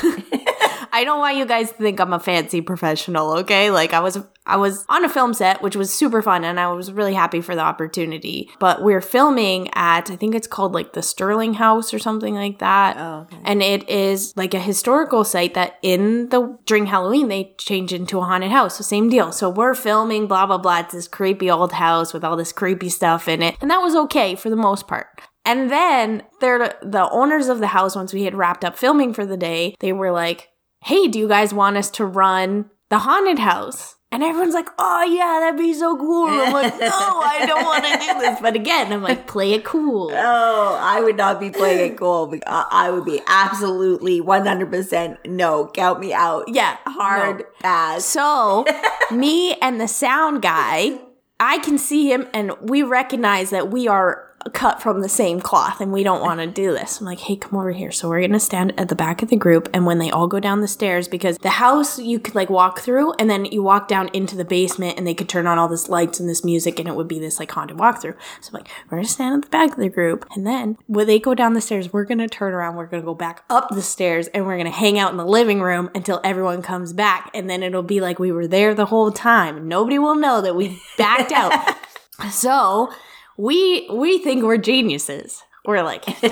I 0.93 1.03
don't 1.05 1.19
want 1.19 1.37
you 1.37 1.45
guys 1.45 1.73
to 1.73 1.77
think 1.77 1.99
I'm 1.99 2.13
a 2.13 2.21
fancy 2.21 2.61
professional, 2.61 3.39
okay? 3.39 3.71
Like 3.71 3.93
I 3.93 4.01
was 4.01 4.19
I 4.47 4.57
was 4.57 4.85
on 4.89 5.05
a 5.05 5.09
film 5.09 5.35
set 5.35 5.63
which 5.63 5.77
was 5.77 5.93
super 5.93 6.23
fun 6.23 6.45
and 6.45 6.61
I 6.61 6.71
was 6.73 6.93
really 6.93 7.15
happy 7.15 7.41
for 7.41 7.55
the 7.55 7.63
opportunity. 7.63 8.51
But 8.59 8.83
we 8.83 8.95
are 8.95 9.01
filming 9.01 9.69
at 9.75 10.11
I 10.11 10.17
think 10.17 10.35
it's 10.35 10.47
called 10.47 10.75
like 10.75 10.93
the 10.93 11.03
Sterling 11.03 11.55
House 11.55 11.95
or 11.95 11.99
something 11.99 12.35
like 12.35 12.59
that. 12.59 12.97
Oh, 12.99 13.21
okay. 13.23 13.39
And 13.45 13.63
it 13.63 13.89
is 13.89 14.37
like 14.37 14.55
a 14.55 14.61
historical 14.61 15.25
site 15.25 15.55
that 15.55 15.79
in 15.83 16.29
the 16.29 16.59
during 16.67 16.87
Halloween 16.87 17.29
they 17.29 17.55
change 17.59 17.93
into 17.93 18.19
a 18.19 18.25
haunted 18.25 18.51
house. 18.51 18.77
So 18.77 18.83
same 18.83 19.09
deal. 19.09 19.33
So 19.33 19.49
we're 19.49 19.75
filming 19.75 20.27
blah 20.27 20.47
blah 20.47 20.59
blah. 20.59 20.81
It's 20.81 20.95
this 20.95 21.09
creepy 21.09 21.51
old 21.51 21.73
house 21.73 22.13
with 22.13 22.25
all 22.25 22.37
this 22.37 22.53
creepy 22.53 22.89
stuff 22.89 23.29
in 23.29 23.43
it. 23.43 23.57
And 23.61 23.71
that 23.71 23.83
was 23.83 23.95
okay 23.97 24.35
for 24.35 24.51
the 24.51 24.57
most 24.57 24.87
part. 24.87 25.07
And 25.45 25.71
then 25.71 26.23
they're 26.41 26.75
the 26.83 27.09
owners 27.11 27.49
of 27.49 27.59
the 27.61 27.69
house, 27.69 27.95
once 27.95 28.13
we 28.13 28.25
had 28.25 28.35
wrapped 28.35 28.65
up 28.65 28.79
filming 28.79 29.13
for 29.13 29.27
the 29.27 29.37
day, 29.37 29.75
they 29.81 29.93
were 29.93 30.11
like, 30.11 30.49
Hey, 30.85 31.09
do 31.09 31.19
you 31.19 31.29
guys 31.29 31.55
want 31.55 31.77
us 31.77 31.91
to 31.93 32.05
run 32.05 32.71
the 32.91 33.01
haunted 33.01 33.39
house? 33.39 33.97
And 34.13 34.23
everyone's 34.23 34.55
like, 34.55 34.69
Oh 34.79 35.03
yeah, 35.03 35.39
that'd 35.41 35.59
be 35.59 35.75
so 35.75 35.97
cool. 35.97 36.29
I'm 36.29 36.53
like, 36.53 36.73
No, 36.81 36.89
I 36.89 37.45
don't 37.47 37.65
want 37.65 37.85
to 37.85 37.91
do 37.99 38.21
this. 38.21 38.41
But 38.41 38.55
again, 38.55 38.93
I'm 38.93 39.03
like, 39.03 39.27
play 39.27 39.55
it 39.55 39.65
cool. 39.65 40.11
Oh, 40.15 40.79
I 40.81 41.01
would 41.01 41.17
not 41.17 41.41
be 41.41 41.51
playing 41.51 41.93
it 41.93 41.99
cool. 41.99 42.33
I 42.47 42.67
I 42.71 42.91
would 42.91 43.05
be 43.05 43.21
absolutely 43.27 44.21
100% 44.21 45.27
no. 45.27 45.67
Count 45.75 45.99
me 46.01 46.13
out. 46.13 46.45
Yeah, 46.49 46.77
Hard 46.87 47.41
no. 47.41 47.45
pass. 47.61 48.05
So, 48.05 48.65
me 49.11 49.55
and 49.55 49.81
the 49.81 49.89
sound 49.89 50.43
guy, 50.43 51.01
I 51.41 51.59
can 51.59 51.77
see 51.77 52.13
him 52.13 52.29
and 52.33 52.53
we 52.61 52.83
recognize 52.85 53.51
that 53.51 53.71
we 53.71 53.89
are 53.89 54.24
cut 54.53 54.83
from 54.83 55.01
the 55.01 55.09
same 55.09 55.41
cloth 55.41 55.81
and 55.81 55.93
we 55.93 56.03
don't 56.03 56.21
want 56.21 56.41
to 56.41 56.47
do 56.47 56.73
this. 56.73 57.01
I'm 57.01 57.07
like, 57.07 57.21
hey, 57.21 57.37
come 57.37 57.59
over 57.59 57.73
here. 57.73 57.91
So, 57.91 58.09
we're 58.09 58.21
going 58.21 58.33
to 58.33 58.41
stand 58.41 58.79
at 58.79 58.89
the 58.89 58.95
back 58.95 59.23
of 59.23 59.29
the 59.29 59.37
group 59.37 59.69
and 59.73 59.87
when 59.87 59.99
they 59.99 60.11
all 60.11 60.27
go 60.27 60.41
down 60.41 60.61
the 60.61 60.69
stairs, 60.69 61.09
because 61.09 61.39
the 61.39 61.51
house 61.51 61.99
you 61.99 62.19
could 62.19 62.35
like 62.35 62.51
walk 62.51 62.81
through 62.81 63.13
and 63.15 63.29
then 63.31 63.45
you 63.47 63.63
walk 63.63 63.89
down 63.89 64.09
into 64.13 64.37
the 64.37 64.45
basement 64.45 64.99
and 64.99 65.07
they 65.07 65.15
could 65.15 65.29
turn 65.29 65.47
on 65.47 65.59
all 65.59 65.69
this 65.69 65.89
lights 65.89 66.21
and 66.21 66.29
this 66.29 66.45
music 66.45 66.79
and 66.79 66.89
it 66.89 66.95
would 66.95 67.09
be 67.09 67.19
this 67.19 67.39
like 67.39 67.51
haunted 67.51 67.77
walkthrough. 67.77 68.17
So, 68.41 68.49
I'm 68.49 68.55
like, 68.55 68.69
we're 68.87 68.99
going 68.99 69.05
to 69.05 69.11
stand 69.11 69.35
at 69.37 69.51
the 69.51 69.57
back 69.57 69.73
of 69.73 69.79
the 69.79 69.89
group 69.89 70.27
and 70.35 70.47
then 70.47 70.77
when 70.87 71.07
they 71.07 71.19
go 71.19 71.35
down 71.35 71.55
the 71.55 71.61
stairs, 71.61 71.93
we're 71.93 72.05
going 72.05 72.19
to 72.19 72.29
turn 72.29 72.53
around, 72.53 72.77
we're 72.77 72.87
going 72.87 73.03
to 73.03 73.07
go 73.07 73.15
back 73.15 73.45
up 73.51 73.71
the 73.71 73.83
stairs 73.83 74.29
and 74.29 74.47
we're 74.47 74.57
going 74.57 74.65
to 74.65 74.71
hang 74.71 74.99
out 74.99 75.11
in 75.11 75.17
the 75.17 75.27
living 75.27 75.61
room 75.61 75.91
until 75.95 76.21
everyone 76.25 76.63
comes 76.63 76.93
back 76.93 77.31
and 77.35 77.49
then 77.49 77.63
it'll 77.63 77.83
be 77.83 78.01
like 78.01 78.19
we 78.19 78.33
were 78.33 78.47
there 78.47 78.75
the 78.75 78.87
whole 78.87 79.11
time. 79.11 79.69
Nobody 79.69 79.99
will 79.99 80.15
know 80.15 80.41
that 80.41 80.55
we 80.55 80.81
backed 80.99 81.33
out. 81.33 81.53
So 82.31 82.93
we 83.37 83.89
we 83.91 84.19
think 84.19 84.43
we're 84.43 84.57
geniuses. 84.59 85.43
We're 85.67 85.83
like, 85.83 86.05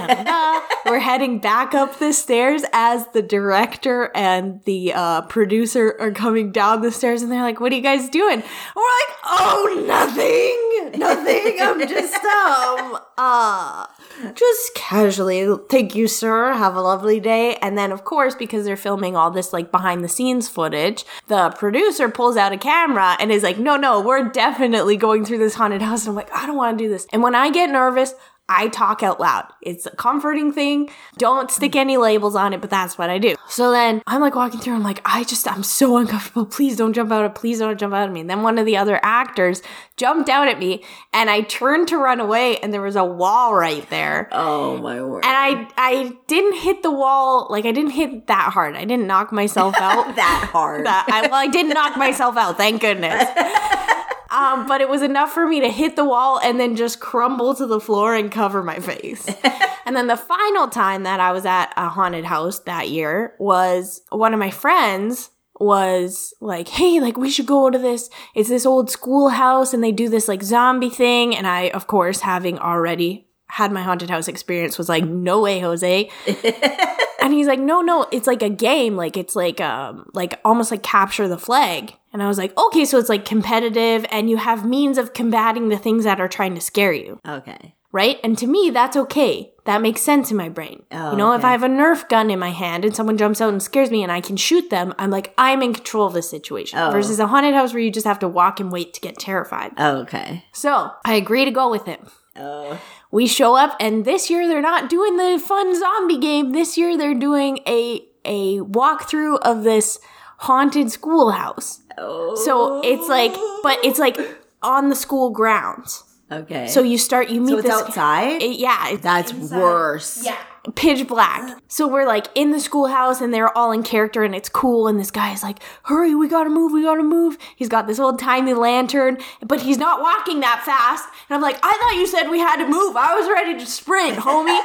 we're 0.86 0.98
heading 0.98 1.38
back 1.38 1.72
up 1.72 1.98
the 1.98 2.12
stairs 2.12 2.64
as 2.74 3.06
the 3.14 3.22
director 3.22 4.10
and 4.14 4.62
the 4.64 4.92
uh, 4.92 5.22
producer 5.22 5.96
are 5.98 6.10
coming 6.10 6.52
down 6.52 6.82
the 6.82 6.90
stairs, 6.90 7.22
and 7.22 7.32
they're 7.32 7.40
like, 7.40 7.58
"What 7.58 7.72
are 7.72 7.74
you 7.74 7.80
guys 7.80 8.10
doing?" 8.10 8.42
And 8.42 8.44
we're 8.76 8.82
like, 8.82 9.16
"Oh, 9.24 9.84
nothing, 9.86 11.00
nothing. 11.00 11.56
I'm 11.62 11.80
just 11.88 12.22
um, 12.22 12.98
uh, 13.16 13.86
just 14.34 14.74
casually. 14.74 15.48
Thank 15.70 15.94
you, 15.94 16.08
sir. 16.08 16.52
Have 16.52 16.76
a 16.76 16.82
lovely 16.82 17.18
day." 17.18 17.56
And 17.62 17.78
then, 17.78 17.90
of 17.90 18.04
course, 18.04 18.34
because 18.34 18.66
they're 18.66 18.76
filming 18.76 19.16
all 19.16 19.30
this 19.30 19.54
like 19.54 19.70
behind 19.72 20.04
the 20.04 20.10
scenes 20.10 20.50
footage, 20.50 21.06
the 21.28 21.48
producer 21.56 22.10
pulls 22.10 22.36
out 22.36 22.52
a 22.52 22.58
camera 22.58 23.16
and 23.18 23.32
is 23.32 23.42
like, 23.42 23.56
"No, 23.56 23.76
no, 23.78 23.98
we're 23.98 24.28
definitely 24.28 24.98
going 24.98 25.24
through 25.24 25.38
this 25.38 25.54
haunted 25.54 25.80
house." 25.80 26.02
And 26.02 26.10
I'm 26.10 26.16
like, 26.16 26.36
"I 26.36 26.44
don't 26.44 26.56
want 26.56 26.76
to 26.76 26.84
do 26.84 26.90
this." 26.90 27.06
And 27.14 27.22
when 27.22 27.34
I 27.34 27.50
get 27.50 27.70
nervous. 27.70 28.12
I 28.54 28.68
talk 28.68 29.02
out 29.02 29.18
loud. 29.20 29.46
It's 29.60 29.86
a 29.86 29.90
comforting 29.96 30.52
thing. 30.52 30.90
Don't 31.16 31.50
stick 31.50 31.74
any 31.74 31.96
labels 31.96 32.34
on 32.36 32.52
it, 32.52 32.60
but 32.60 32.70
that's 32.70 32.98
what 32.98 33.10
I 33.10 33.18
do. 33.18 33.34
So 33.48 33.70
then 33.70 34.02
I'm 34.06 34.20
like 34.20 34.34
walking 34.34 34.60
through, 34.60 34.74
I'm 34.74 34.82
like, 34.82 35.00
I 35.04 35.24
just, 35.24 35.50
I'm 35.50 35.62
so 35.62 35.96
uncomfortable. 35.96 36.46
Please 36.46 36.76
don't 36.76 36.92
jump 36.92 37.10
out 37.10 37.24
of, 37.24 37.34
please 37.34 37.58
don't 37.58 37.78
jump 37.78 37.94
out 37.94 38.08
at 38.08 38.12
me. 38.12 38.20
And 38.20 38.30
then 38.30 38.42
one 38.42 38.58
of 38.58 38.66
the 38.66 38.76
other 38.76 39.00
actors 39.02 39.62
jumped 39.96 40.28
out 40.28 40.48
at 40.48 40.58
me 40.58 40.84
and 41.12 41.30
I 41.30 41.42
turned 41.42 41.88
to 41.88 41.96
run 41.98 42.20
away 42.20 42.58
and 42.58 42.72
there 42.72 42.82
was 42.82 42.96
a 42.96 43.04
wall 43.04 43.54
right 43.54 43.88
there. 43.90 44.28
Oh 44.32 44.78
my 44.78 45.02
word. 45.02 45.24
And 45.24 45.36
I, 45.36 45.68
I 45.76 46.16
didn't 46.26 46.56
hit 46.56 46.82
the 46.82 46.90
wall, 46.90 47.46
like 47.50 47.64
I 47.64 47.72
didn't 47.72 47.92
hit 47.92 48.26
that 48.26 48.52
hard. 48.52 48.76
I 48.76 48.84
didn't 48.84 49.06
knock 49.06 49.32
myself 49.32 49.74
out 49.80 50.16
that 50.16 50.48
hard. 50.52 50.86
that 50.86 51.06
I, 51.10 51.22
well, 51.22 51.34
I 51.34 51.48
didn't 51.48 51.74
knock 51.74 51.96
myself 51.96 52.36
out, 52.36 52.56
thank 52.56 52.80
goodness. 52.80 53.24
Um, 54.32 54.66
but 54.66 54.80
it 54.80 54.88
was 54.88 55.02
enough 55.02 55.32
for 55.32 55.46
me 55.46 55.60
to 55.60 55.68
hit 55.68 55.94
the 55.94 56.04
wall 56.04 56.40
and 56.40 56.58
then 56.58 56.74
just 56.74 57.00
crumble 57.00 57.54
to 57.54 57.66
the 57.66 57.80
floor 57.80 58.14
and 58.14 58.32
cover 58.32 58.62
my 58.62 58.78
face. 58.78 59.28
and 59.86 59.94
then 59.94 60.06
the 60.06 60.16
final 60.16 60.68
time 60.68 61.02
that 61.02 61.20
I 61.20 61.32
was 61.32 61.44
at 61.44 61.72
a 61.76 61.88
haunted 61.88 62.24
house 62.24 62.60
that 62.60 62.88
year 62.88 63.34
was 63.38 64.00
one 64.08 64.32
of 64.32 64.40
my 64.40 64.50
friends 64.50 65.30
was 65.60 66.32
like, 66.40 66.68
hey, 66.68 66.98
like 66.98 67.18
we 67.18 67.30
should 67.30 67.46
go 67.46 67.68
to 67.68 67.78
this. 67.78 68.08
It's 68.34 68.48
this 68.48 68.64
old 68.64 68.90
schoolhouse 68.90 69.74
and 69.74 69.84
they 69.84 69.92
do 69.92 70.08
this 70.08 70.28
like 70.28 70.42
zombie 70.42 70.90
thing. 70.90 71.36
And 71.36 71.46
I, 71.46 71.68
of 71.68 71.86
course, 71.86 72.20
having 72.20 72.58
already 72.58 73.28
had 73.48 73.70
my 73.70 73.82
haunted 73.82 74.08
house 74.08 74.28
experience, 74.28 74.78
was 74.78 74.88
like, 74.88 75.04
no 75.04 75.42
way, 75.42 75.60
Jose. 75.60 76.10
and 77.32 77.38
he's 77.38 77.46
like, 77.48 77.58
no, 77.60 77.80
no, 77.80 78.06
it's 78.12 78.26
like 78.26 78.42
a 78.42 78.48
game. 78.50 78.96
Like 78.96 79.16
it's 79.16 79.34
like 79.34 79.60
um 79.60 80.10
like 80.14 80.40
almost 80.44 80.70
like 80.70 80.82
capture 80.82 81.26
the 81.28 81.38
flag. 81.38 81.94
And 82.12 82.22
I 82.22 82.28
was 82.28 82.38
like, 82.38 82.56
okay, 82.58 82.84
so 82.84 82.98
it's 82.98 83.08
like 83.08 83.24
competitive 83.24 84.04
and 84.10 84.28
you 84.28 84.36
have 84.36 84.66
means 84.66 84.98
of 84.98 85.14
combating 85.14 85.70
the 85.70 85.78
things 85.78 86.04
that 86.04 86.20
are 86.20 86.28
trying 86.28 86.54
to 86.54 86.60
scare 86.60 86.92
you 86.92 87.18
Okay. 87.26 87.74
right? 87.90 88.18
And 88.22 88.36
to 88.38 88.46
me, 88.46 88.68
that's 88.70 88.96
okay. 88.96 89.52
That 89.64 89.80
makes 89.80 90.02
sense 90.02 90.30
in 90.30 90.36
my 90.36 90.48
brain. 90.50 90.82
Oh, 90.90 91.12
you 91.12 91.16
know, 91.16 91.32
if. 91.32 91.44
I 91.44 91.52
have 91.52 91.62
a 91.62 91.68
Nerf 91.68 92.08
gun 92.08 92.30
in 92.30 92.38
my 92.38 92.50
hand 92.50 92.84
and 92.84 92.94
someone 92.94 93.16
jumps 93.16 93.40
out 93.40 93.50
and 93.52 93.62
scares 93.62 93.90
me 93.90 94.02
and 94.02 94.12
I 94.12 94.20
can 94.20 94.36
shoot 94.36 94.68
them, 94.70 94.92
I'm 94.98 95.10
like, 95.10 95.32
I'm 95.38 95.62
in 95.62 95.72
control 95.72 96.06
of 96.06 96.12
the 96.12 96.20
situation. 96.22 96.78
Oh. 96.78 96.90
Versus 96.90 97.18
a 97.18 97.28
haunted 97.28 97.54
house 97.54 97.72
where 97.72 97.82
you 97.82 97.90
just 97.90 98.06
have 98.06 98.18
to 98.18 98.28
walk 98.28 98.60
and 98.60 98.70
wait 98.72 98.92
to 98.94 99.00
get 99.00 99.18
terrified. 99.18 99.72
Okay. 99.80 100.44
So 100.52 100.90
I 101.04 101.14
agree 101.14 101.44
to 101.46 101.50
go 101.50 101.70
with 101.70 101.86
him. 101.86 102.00
Oh. 102.36 102.78
We 103.12 103.26
show 103.26 103.56
up, 103.56 103.76
and 103.78 104.04
this 104.06 104.30
year 104.30 104.48
they're 104.48 104.62
not 104.62 104.88
doing 104.88 105.18
the 105.18 105.38
fun 105.38 105.78
zombie 105.78 106.18
game. 106.18 106.52
This 106.52 106.78
year 106.78 106.96
they're 106.96 107.14
doing 107.14 107.58
a 107.68 108.04
a 108.24 108.58
walkthrough 108.60 109.38
of 109.42 109.64
this 109.64 109.98
haunted 110.38 110.90
schoolhouse. 110.90 111.80
Oh. 111.98 112.34
So 112.34 112.80
it's 112.82 113.08
like, 113.08 113.34
but 113.62 113.78
it's 113.84 113.98
like 113.98 114.18
on 114.62 114.88
the 114.88 114.96
school 114.96 115.30
grounds. 115.30 116.04
Okay. 116.32 116.66
So 116.68 116.82
you 116.82 116.98
start, 116.98 117.28
you 117.28 117.40
meet 117.40 117.50
so 117.50 117.58
it's 117.58 117.66
this. 117.68 117.74
outside. 117.74 118.40
it- 118.42 118.58
yeah, 118.58 118.88
it's 118.90 119.02
That's 119.02 119.32
worse. 119.32 120.24
Yeah. 120.24 120.36
Pitch 120.76 121.08
black. 121.08 121.60
So 121.66 121.88
we're 121.88 122.06
like 122.06 122.28
in 122.36 122.52
the 122.52 122.60
schoolhouse 122.60 123.20
and 123.20 123.34
they're 123.34 123.56
all 123.58 123.72
in 123.72 123.82
character 123.82 124.22
and 124.22 124.32
it's 124.32 124.48
cool. 124.48 124.86
And 124.86 124.98
this 124.98 125.10
guy 125.10 125.32
is 125.32 125.42
like, 125.42 125.58
hurry, 125.82 126.14
we 126.14 126.28
gotta 126.28 126.50
move, 126.50 126.70
we 126.70 126.82
gotta 126.84 127.02
move. 127.02 127.36
He's 127.56 127.68
got 127.68 127.88
this 127.88 127.98
old 127.98 128.20
tiny 128.20 128.54
lantern, 128.54 129.18
but 129.44 129.60
he's 129.60 129.76
not 129.76 130.00
walking 130.00 130.38
that 130.40 130.62
fast. 130.64 131.04
And 131.28 131.34
I'm 131.34 131.42
like, 131.42 131.58
I 131.64 131.72
thought 131.72 131.96
you 131.98 132.06
said 132.06 132.30
we 132.30 132.38
had 132.38 132.58
to 132.58 132.68
move. 132.68 132.96
I 132.96 133.12
was 133.14 133.28
ready 133.28 133.58
to 133.58 133.66
sprint, 133.66 134.18
homie. 134.18 134.60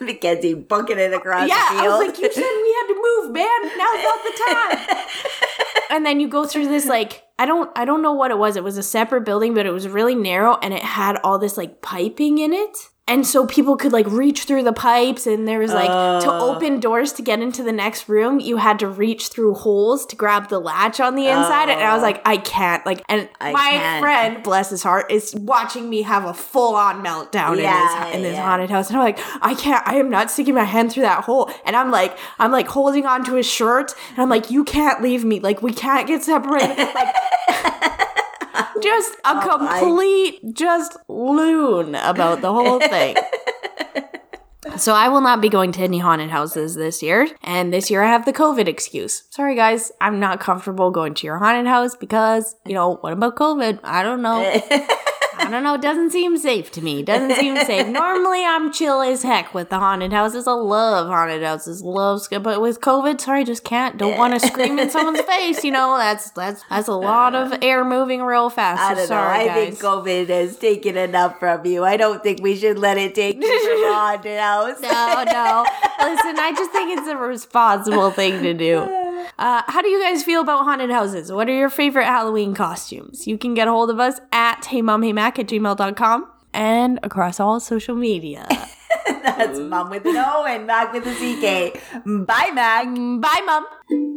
Mackenzie 0.00 0.54
booking 0.54 0.98
it 0.98 1.12
across 1.12 1.46
yeah, 1.48 1.56
the 1.74 1.78
I 1.78 1.82
field. 1.82 1.98
was 1.98 2.08
like, 2.08 2.18
you 2.18 2.32
said 2.32 2.40
we 2.40 2.72
had 2.80 2.86
to 2.88 2.94
move, 2.96 3.32
man. 3.32 3.62
Now's 3.76 4.02
not 4.02 4.18
the 4.24 4.32
time. 4.48 4.96
and 5.90 6.06
then 6.06 6.20
you 6.20 6.28
go 6.28 6.46
through 6.46 6.68
this 6.68 6.86
like 6.86 7.24
I 7.38 7.46
don't 7.46 7.70
I 7.76 7.84
don't 7.84 8.02
know 8.02 8.12
what 8.12 8.30
it 8.30 8.38
was. 8.38 8.56
It 8.56 8.64
was 8.64 8.78
a 8.78 8.82
separate 8.82 9.22
building, 9.22 9.54
but 9.54 9.66
it 9.66 9.72
was 9.72 9.88
really 9.88 10.14
narrow 10.14 10.56
and 10.62 10.72
it 10.72 10.82
had 10.82 11.18
all 11.24 11.38
this 11.38 11.56
like 11.56 11.82
piping 11.82 12.38
in 12.38 12.52
it. 12.52 12.88
And 13.10 13.26
so 13.26 13.44
people 13.46 13.76
could 13.76 13.92
like 13.92 14.06
reach 14.06 14.44
through 14.44 14.62
the 14.62 14.72
pipes 14.72 15.26
and 15.26 15.46
there 15.48 15.58
was 15.58 15.72
like 15.72 15.88
to 16.22 16.30
Oh. 16.30 16.54
open 16.54 16.80
doors 16.80 17.12
to 17.14 17.22
get 17.22 17.40
into 17.40 17.62
the 17.62 17.72
next 17.72 18.08
room, 18.08 18.38
you 18.40 18.56
had 18.58 18.78
to 18.78 18.88
reach 18.88 19.28
through 19.28 19.54
holes 19.54 20.06
to 20.06 20.16
grab 20.16 20.48
the 20.48 20.58
latch 20.60 21.00
on 21.00 21.14
the 21.16 21.26
inside. 21.26 21.68
And 21.68 21.80
I 21.82 21.92
was 21.92 22.02
like, 22.02 22.22
I 22.24 22.36
can't. 22.36 22.84
Like 22.86 23.02
and 23.08 23.28
I 23.40 23.52
my 23.52 23.70
can't. 23.70 24.00
friend, 24.02 24.42
bless 24.44 24.70
his 24.70 24.82
heart, 24.82 25.10
is 25.10 25.34
watching 25.34 25.90
me 25.90 26.02
have 26.02 26.24
a 26.24 26.32
full 26.32 26.74
on 26.76 27.04
meltdown 27.04 27.60
Yeah, 27.60 28.06
in 28.06 28.06
this 28.06 28.14
in 28.16 28.22
this 28.22 28.34
yeah. 28.36 28.44
haunted 28.44 28.70
house. 28.70 28.88
And 28.90 28.98
I'm 28.98 29.02
like, 29.04 29.18
I 29.42 29.54
can't, 29.54 29.86
I 29.88 29.96
am 29.96 30.08
not 30.08 30.30
sticking 30.30 30.54
my 30.54 30.64
hand 30.64 30.92
through 30.92 31.02
that 31.02 31.24
hole. 31.24 31.50
And 31.64 31.74
I'm 31.74 31.90
like, 31.90 32.16
I'm 32.38 32.52
like 32.52 32.68
holding 32.68 33.06
on 33.06 33.24
to 33.24 33.34
his 33.34 33.46
shirt. 33.46 33.92
And 34.10 34.18
I'm 34.20 34.28
like, 34.28 34.50
you 34.50 34.62
can't 34.64 35.02
leave 35.02 35.24
me. 35.24 35.40
Like, 35.40 35.62
we 35.62 35.72
can't 35.72 36.06
get 36.06 36.22
separated. 36.22 36.76
Like, 36.94 37.14
just 38.80 39.14
a 39.14 39.18
Oh, 39.26 39.58
I- 39.66 39.78
complete, 39.80 40.54
just 40.54 40.96
loon 41.08 41.94
about 41.94 42.40
the 42.40 42.52
whole 42.52 42.80
thing. 42.80 43.16
So 44.76 44.94
I 44.94 45.08
will 45.08 45.20
not 45.22 45.40
be 45.40 45.48
going 45.48 45.72
to 45.72 45.80
any 45.80 45.98
haunted 45.98 46.30
houses 46.30 46.74
this 46.74 47.02
year. 47.02 47.26
And 47.42 47.72
this 47.72 47.90
year 47.90 48.02
I 48.02 48.08
have 48.10 48.24
the 48.24 48.32
COVID 48.32 48.68
excuse. 48.68 49.24
Sorry 49.30 49.54
guys, 49.56 49.90
I'm 50.00 50.20
not 50.20 50.38
comfortable 50.38 50.90
going 50.90 51.14
to 51.14 51.26
your 51.26 51.38
haunted 51.38 51.66
house 51.66 51.96
because, 51.96 52.54
you 52.66 52.74
know, 52.74 52.96
what 52.96 53.12
about 53.12 53.36
COVID? 53.36 53.80
I 53.82 54.02
don't 54.02 54.22
know. 54.22 54.40
I 55.40 55.50
don't 55.50 55.62
know. 55.62 55.74
It 55.74 55.82
doesn't 55.82 56.10
seem 56.10 56.36
safe 56.36 56.70
to 56.72 56.82
me. 56.82 57.02
Doesn't 57.02 57.34
seem 57.36 57.56
safe. 57.64 57.86
Normally, 57.88 58.44
I'm 58.44 58.72
chill 58.72 59.00
as 59.00 59.22
heck 59.22 59.54
with 59.54 59.70
the 59.70 59.78
haunted 59.78 60.12
houses. 60.12 60.46
I 60.46 60.52
love 60.52 61.08
haunted 61.08 61.42
houses. 61.42 61.82
Love, 61.82 62.22
but 62.30 62.60
with 62.60 62.80
COVID, 62.80 63.20
sorry, 63.20 63.44
just 63.44 63.64
can't. 63.64 63.96
Don't 63.96 64.18
want 64.18 64.38
to 64.38 64.46
scream 64.46 64.78
in 64.78 64.90
someone's 64.90 65.20
face. 65.22 65.64
You 65.64 65.72
know, 65.72 65.96
that's 65.96 66.30
that's 66.32 66.62
that's 66.68 66.88
a 66.88 66.94
lot 66.94 67.34
of 67.34 67.52
uh, 67.52 67.58
air 67.62 67.84
moving 67.84 68.22
real 68.22 68.50
fast. 68.50 68.80
I 68.82 68.94
don't 68.94 69.10
know. 69.10 69.16
I 69.16 69.46
guys. 69.46 69.54
think 69.54 69.78
COVID 69.80 70.28
has 70.28 70.56
taken 70.56 70.96
enough 70.96 71.38
from 71.38 71.64
you. 71.66 71.84
I 71.84 71.96
don't 71.96 72.22
think 72.22 72.42
we 72.42 72.56
should 72.56 72.78
let 72.78 72.98
it 72.98 73.14
take 73.14 73.36
you 73.36 73.42
from 73.42 73.90
a 73.90 73.94
haunted 73.94 74.38
house. 74.38 74.80
no, 74.80 75.24
no. 75.26 75.66
Listen, 76.00 76.38
I 76.38 76.52
just 76.56 76.70
think 76.72 76.98
it's 76.98 77.08
a 77.08 77.16
responsible 77.16 78.10
thing 78.10 78.42
to 78.42 78.54
do. 78.54 78.78
Uh, 78.78 78.99
Uh, 79.38 79.62
how 79.66 79.82
do 79.82 79.88
you 79.88 80.02
guys 80.02 80.22
feel 80.22 80.40
about 80.40 80.64
haunted 80.64 80.90
houses? 80.90 81.32
What 81.32 81.48
are 81.48 81.54
your 81.54 81.70
favorite 81.70 82.04
Halloween 82.06 82.54
costumes? 82.54 83.26
You 83.26 83.38
can 83.38 83.54
get 83.54 83.68
a 83.68 83.70
hold 83.70 83.90
of 83.90 84.00
us 84.00 84.20
at 84.32 84.62
heymomheymac 84.62 85.38
at 85.38 85.46
gmail.com 85.46 86.26
and 86.52 86.98
across 87.02 87.40
all 87.40 87.60
social 87.60 87.94
media. 87.94 88.46
That's 89.08 89.58
mom 89.58 89.90
with 89.90 90.04
an 90.06 90.16
O 90.16 90.44
and 90.44 90.66
Mac 90.66 90.92
with 90.92 91.06
a 91.06 91.14
CK. 91.14 91.80
Bye, 92.26 92.50
Mac. 92.52 92.86
Bye, 93.20 93.42
Mom. 93.46 94.09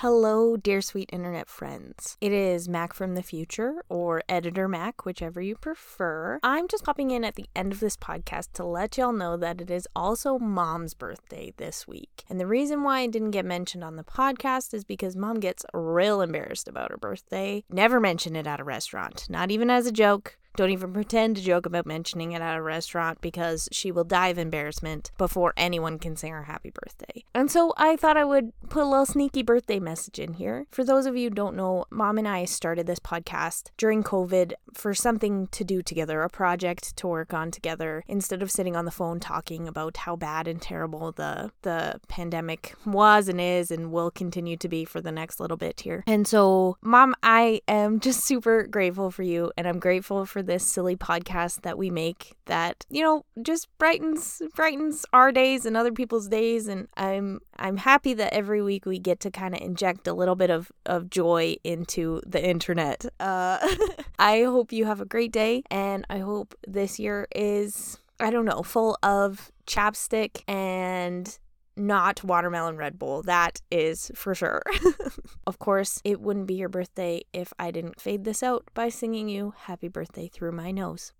Hello, 0.00 0.56
dear 0.56 0.80
sweet 0.80 1.10
internet 1.12 1.48
friends. 1.48 2.16
It 2.20 2.30
is 2.30 2.68
Mac 2.68 2.92
from 2.92 3.16
the 3.16 3.22
future, 3.24 3.82
or 3.88 4.22
Editor 4.28 4.68
Mac, 4.68 5.04
whichever 5.04 5.40
you 5.40 5.56
prefer. 5.56 6.38
I'm 6.40 6.68
just 6.68 6.84
popping 6.84 7.10
in 7.10 7.24
at 7.24 7.34
the 7.34 7.46
end 7.56 7.72
of 7.72 7.80
this 7.80 7.96
podcast 7.96 8.52
to 8.52 8.64
let 8.64 8.96
y'all 8.96 9.12
know 9.12 9.36
that 9.36 9.60
it 9.60 9.72
is 9.72 9.88
also 9.96 10.38
Mom's 10.38 10.94
birthday 10.94 11.52
this 11.56 11.88
week. 11.88 12.22
And 12.28 12.38
the 12.38 12.46
reason 12.46 12.84
why 12.84 13.00
it 13.00 13.10
didn't 13.10 13.32
get 13.32 13.44
mentioned 13.44 13.82
on 13.82 13.96
the 13.96 14.04
podcast 14.04 14.72
is 14.72 14.84
because 14.84 15.16
Mom 15.16 15.40
gets 15.40 15.66
real 15.74 16.20
embarrassed 16.20 16.68
about 16.68 16.92
her 16.92 16.96
birthday. 16.96 17.64
Never 17.68 17.98
mention 17.98 18.36
it 18.36 18.46
at 18.46 18.60
a 18.60 18.64
restaurant, 18.64 19.26
not 19.28 19.50
even 19.50 19.68
as 19.68 19.88
a 19.88 19.90
joke. 19.90 20.38
Don't 20.58 20.70
even 20.70 20.92
pretend 20.92 21.36
to 21.36 21.42
joke 21.42 21.66
about 21.66 21.86
mentioning 21.86 22.32
it 22.32 22.42
at 22.42 22.56
a 22.56 22.60
restaurant 22.60 23.20
because 23.20 23.68
she 23.70 23.92
will 23.92 24.02
die 24.02 24.26
of 24.26 24.38
embarrassment 24.38 25.12
before 25.16 25.54
anyone 25.56 26.00
can 26.00 26.16
sing 26.16 26.32
her 26.32 26.42
happy 26.42 26.70
birthday. 26.70 27.22
And 27.32 27.48
so 27.48 27.72
I 27.76 27.94
thought 27.94 28.16
I 28.16 28.24
would 28.24 28.50
put 28.68 28.82
a 28.82 28.86
little 28.86 29.06
sneaky 29.06 29.44
birthday 29.44 29.78
message 29.78 30.18
in 30.18 30.32
here. 30.32 30.66
For 30.72 30.82
those 30.82 31.06
of 31.06 31.16
you 31.16 31.30
don't 31.30 31.54
know, 31.54 31.84
mom 31.90 32.18
and 32.18 32.26
I 32.26 32.44
started 32.44 32.88
this 32.88 32.98
podcast 32.98 33.70
during 33.76 34.02
COVID 34.02 34.54
for 34.74 34.94
something 34.94 35.46
to 35.52 35.62
do 35.62 35.80
together, 35.80 36.22
a 36.22 36.28
project 36.28 36.96
to 36.96 37.06
work 37.06 37.32
on 37.32 37.52
together, 37.52 38.02
instead 38.08 38.42
of 38.42 38.50
sitting 38.50 38.74
on 38.74 38.84
the 38.84 38.90
phone 38.90 39.20
talking 39.20 39.68
about 39.68 39.98
how 39.98 40.16
bad 40.16 40.48
and 40.48 40.60
terrible 40.60 41.12
the 41.12 41.52
the 41.62 42.00
pandemic 42.08 42.74
was 42.84 43.28
and 43.28 43.40
is 43.40 43.70
and 43.70 43.92
will 43.92 44.10
continue 44.10 44.56
to 44.56 44.68
be 44.68 44.84
for 44.84 45.00
the 45.00 45.12
next 45.12 45.38
little 45.38 45.56
bit 45.56 45.82
here. 45.82 46.02
And 46.08 46.26
so, 46.26 46.78
mom, 46.82 47.14
I 47.22 47.60
am 47.68 48.00
just 48.00 48.24
super 48.24 48.64
grateful 48.64 49.12
for 49.12 49.22
you 49.22 49.52
and 49.56 49.68
I'm 49.68 49.78
grateful 49.78 50.26
for 50.26 50.42
this 50.48 50.64
silly 50.64 50.96
podcast 50.96 51.60
that 51.60 51.78
we 51.78 51.90
make 51.90 52.34
that, 52.46 52.84
you 52.90 53.02
know, 53.02 53.24
just 53.42 53.68
brightens 53.78 54.42
brightens 54.56 55.06
our 55.12 55.30
days 55.30 55.64
and 55.66 55.76
other 55.76 55.92
people's 55.92 56.26
days 56.26 56.66
and 56.66 56.88
I'm 56.96 57.40
I'm 57.58 57.76
happy 57.76 58.14
that 58.14 58.32
every 58.32 58.62
week 58.62 58.86
we 58.86 58.98
get 58.98 59.20
to 59.20 59.30
kind 59.30 59.54
of 59.54 59.60
inject 59.60 60.08
a 60.08 60.14
little 60.14 60.34
bit 60.34 60.50
of 60.50 60.72
of 60.86 61.10
joy 61.10 61.56
into 61.62 62.20
the 62.26 62.44
internet. 62.44 63.04
Uh 63.20 63.58
I 64.18 64.42
hope 64.42 64.72
you 64.72 64.86
have 64.86 65.00
a 65.00 65.04
great 65.04 65.32
day 65.32 65.62
and 65.70 66.04
I 66.10 66.18
hope 66.18 66.54
this 66.66 66.98
year 66.98 67.28
is 67.36 67.98
I 68.18 68.30
don't 68.30 68.46
know, 68.46 68.62
full 68.62 68.98
of 69.02 69.52
chapstick 69.66 70.42
and 70.48 71.38
not 71.78 72.22
watermelon 72.24 72.76
Red 72.76 72.98
Bull. 72.98 73.22
That 73.22 73.60
is 73.70 74.10
for 74.14 74.34
sure. 74.34 74.62
of 75.46 75.58
course, 75.58 76.00
it 76.04 76.20
wouldn't 76.20 76.46
be 76.46 76.54
your 76.54 76.68
birthday 76.68 77.22
if 77.32 77.52
I 77.58 77.70
didn't 77.70 78.00
fade 78.00 78.24
this 78.24 78.42
out 78.42 78.68
by 78.74 78.88
singing 78.88 79.28
you 79.28 79.54
happy 79.56 79.88
birthday 79.88 80.28
through 80.28 80.52
my 80.52 80.70
nose. 80.70 81.12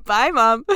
Bye, 0.05 0.31
Mom. 0.31 0.65